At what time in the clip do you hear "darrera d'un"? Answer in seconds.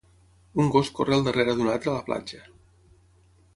1.27-1.71